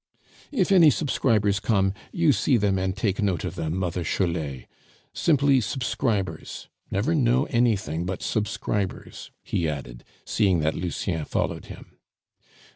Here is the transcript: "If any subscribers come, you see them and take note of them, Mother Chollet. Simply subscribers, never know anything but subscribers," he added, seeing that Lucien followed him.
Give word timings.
"If 0.51 0.71
any 0.71 0.89
subscribers 0.89 1.59
come, 1.59 1.93
you 2.11 2.33
see 2.33 2.57
them 2.57 2.79
and 2.79 2.97
take 2.97 3.21
note 3.21 3.43
of 3.43 3.53
them, 3.53 3.77
Mother 3.77 4.03
Chollet. 4.03 4.65
Simply 5.13 5.61
subscribers, 5.61 6.67
never 6.89 7.13
know 7.13 7.45
anything 7.51 8.07
but 8.07 8.23
subscribers," 8.23 9.29
he 9.43 9.69
added, 9.69 10.03
seeing 10.25 10.59
that 10.61 10.73
Lucien 10.73 11.23
followed 11.25 11.65
him. 11.67 11.99